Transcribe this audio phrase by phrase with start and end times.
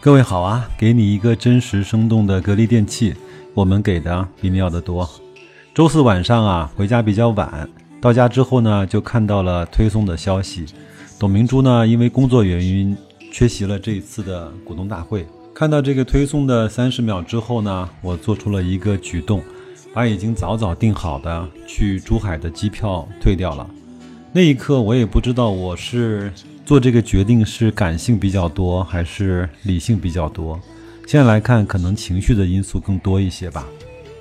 [0.00, 3.12] 各位好啊，给你一个真实生动的格力电器，
[3.52, 5.08] 我们给的比你要的多。
[5.74, 7.68] 周四晚上啊，回家比较晚，
[8.00, 10.66] 到家之后呢，就看到了推送的消息。
[11.18, 12.96] 董明珠呢，因为工作原因
[13.32, 15.26] 缺席了这一次的股东大会。
[15.52, 19.42] 看到这个推送的三十秒之后呢，我做出了一个举动，
[19.92, 23.68] 把已经早早订好的去珠海的机票退掉了。
[24.32, 26.32] 那一刻，我也不知道我是。
[26.68, 30.60] 做这个决定是感性比较多还是理性比较多？
[31.06, 33.66] 现在来看，可能情绪的因素更多一些吧。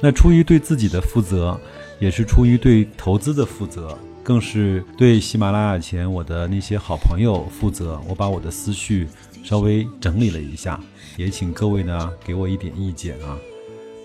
[0.00, 1.60] 那出于对自己的负责，
[1.98, 8.00] 也是出于对投资的负责，更是对喜马拉雅前我的那些好朋友负责。
[8.08, 9.08] 我把我的思绪
[9.42, 10.78] 稍微整理了一下，
[11.16, 13.36] 也请各位呢给我一点意见啊。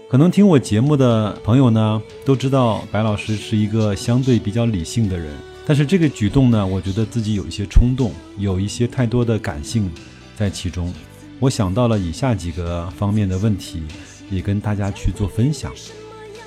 [0.09, 5.31] 可能听我节目的朋友呢都知道，白老师是一个相对比较理性的人。
[5.66, 9.89] 但是这个举动呢，我觉得自己有一些冲动，有一些太多的感性
[10.36, 10.94] 在其中。
[11.39, 13.81] 我想到了以下几个方面的问题，
[14.30, 15.72] 也跟大家去做分享。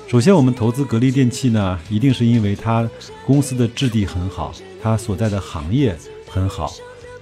[0.07, 2.89] 首先，我们投资格力电器呢，一定是因为它
[3.25, 5.97] 公司的质地很好，它所在的行业
[6.29, 6.71] 很好，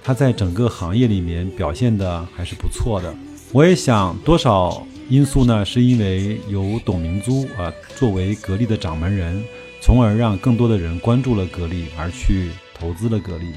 [0.04, 3.14] 它在整个行业里面表现的还是不错的。
[3.52, 9.42] 我也想多少因素呢，是因为有董明珠啊作为格力的掌门人。
[9.86, 13.52] 从而让更多的人关注了格力，而去投资了格力。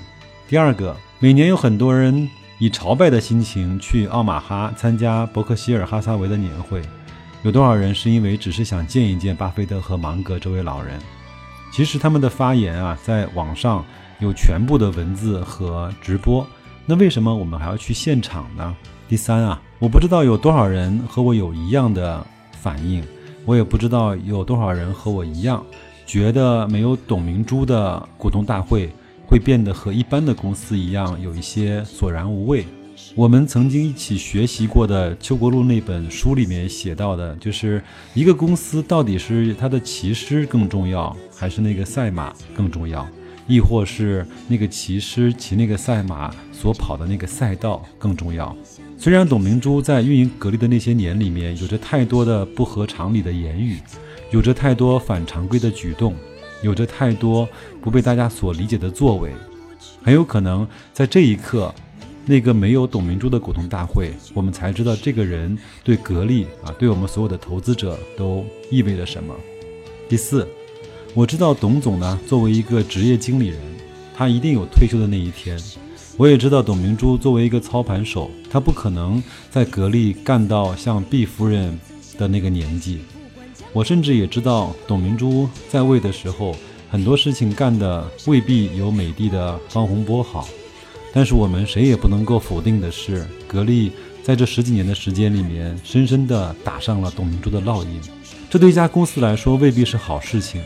[0.48, 6.84] 第二个，每年有很多人以朝拜的心情去奥马哈参加伯克希尔哈撒韦的年会，
[7.42, 11.00] 有多少人是因为只是想见一见巴菲特和芒格这位老人？
[11.74, 13.84] 其实他们的发言啊，在网上
[14.20, 16.46] 有全部的文字和直播，
[16.86, 18.78] 那为什么我们还要去现场呢？
[19.08, 23.04] 第三啊，我不知道有多少人和我有一样的反应，
[23.46, 25.66] 我也不知道有多少人和我一样。
[26.10, 28.90] 觉得没有董明珠的股东大会
[29.28, 32.66] 会变得和一般的公司一样有一些索然无味。
[33.14, 37.80] 我们曾经一起学习过的邱国禄那本书里面写到的，就是
[38.16, 43.08] 一个公司到底是它的骑师更重要，还是那个赛马更重要，
[43.48, 48.58] 亦或是那个骑师骑那个赛马所跑的那个赛道更重要？
[48.98, 53.78] 虽然董明珠在运营格力的那些年里面有着太多的不合常理的言语。
[54.32, 56.16] 有着太多反常规的举动，
[56.62, 57.48] 有着太多
[57.82, 59.32] 不被大家所理解的作为，
[60.04, 61.74] 很有可能在这一刻，
[62.26, 69.34] 那个没有董明珠的股东大会，我们才知道这个人对格力啊，对我们所有的投资者都意味着什么。
[70.08, 70.48] 第四，
[71.16, 73.60] 我知道董总呢，作为一个职业经理人，
[74.16, 75.58] 他一定有退休的那一天。
[76.18, 81.80] 我也知道董明珠作为一个操盘手，他不可能在格力干到像毕夫人
[82.18, 83.00] 的那个年纪。
[83.72, 86.56] 我甚至也知道，董明珠在位的时候，
[86.90, 90.48] 很多事情干的未必有美的的方洪波好。
[91.14, 93.92] 但是我们谁也不能够否定的是，格力
[94.24, 98.00] 在这十几年的时间里面，深深地打上了董明珠的烙印。
[98.50, 100.62] 这对一家公司来说未必是好事情，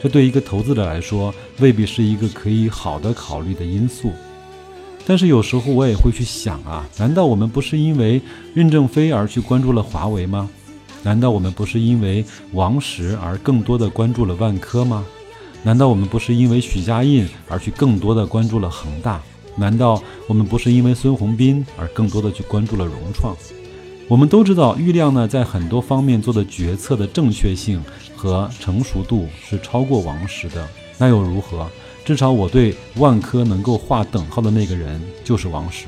[0.00, 4.12] 这对一个投资者来说未必是一个可以好的考虑的因素。
[5.06, 8.22] 但是有时候我也会去想啊，难道我们不是因为
[8.54, 10.48] 任正非而去关注了华为吗？
[11.04, 15.04] 难道我们不是因为王石而更多的关注了万科吗？
[15.62, 19.20] 难道我们不是因为许家印而去更多的关注了恒大？
[19.56, 23.36] 难道我们不是因为孙宏斌而更多的去关注了融创？
[24.08, 27.82] 我们都知道，郁亮呢在很多方面做的决策的正确性
[28.16, 30.66] 和成熟度是超过王石的。
[30.96, 31.68] 那又如何？
[32.02, 35.86] 至少我对万科能够划等号的那个人就是王石。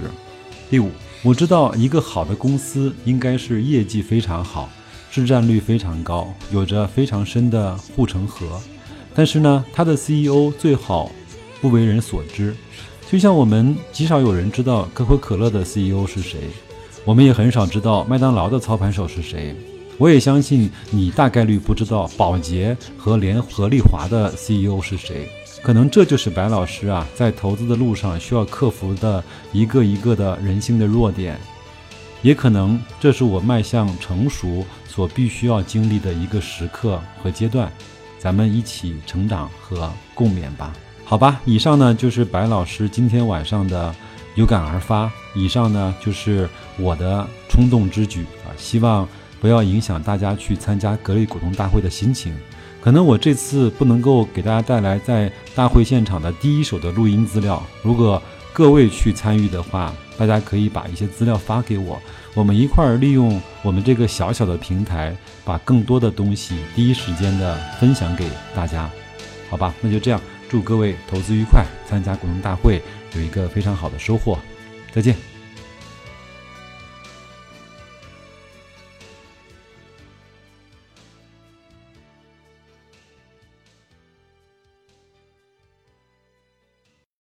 [0.71, 0.91] 第五，
[1.23, 4.69] 我知道一个好的公司应该是业绩非常好。
[5.17, 8.61] 市占率非常高，有着非常深的护城河，
[9.15, 11.11] 但是呢，它的 CEO 最好
[11.59, 12.55] 不为人所知。
[13.11, 16.41] 就像我们极少有人知道可口可乐的 CEO 是谁，
[17.03, 19.57] 我们也很少知道麦当劳的操盘手是谁。
[19.97, 25.27] 我也相信你大概率不知道宝洁和联合利华的 CEO 是谁。
[25.63, 31.41] 可能这就是白老师啊，在投资的路上需要克服的一个一个的人性的弱点。
[32.23, 37.71] 也可能这是我迈向成熟所必须要经历的一个时刻和阶段，
[38.19, 40.73] 咱们一起成长和共勉吧。
[41.05, 43.95] 好吧，以上呢就是白老师今天晚上的
[44.35, 46.49] 有感而发，以上呢就是
[46.79, 49.09] 我的冲动之举啊，希望
[49.41, 52.35] 不要影响大家去参加格力股东大会的心情。
[52.81, 58.21] 可能我这次不能够给大家带来在大会现场的第一手的录音资料，如果
[58.53, 59.93] 各位去参与的话。
[60.19, 62.01] 大家可以把一些资料发给我，
[62.35, 68.91] 我们一块儿利用我们这个小小的平台，把更多的东西第一时间的分享给大家，
[69.51, 69.75] 好吧？
[69.81, 72.83] 那就这样，祝各位投资愉快，参加股东大会
[73.15, 74.39] 有一个非常好的收获，
[74.93, 75.36] 再见。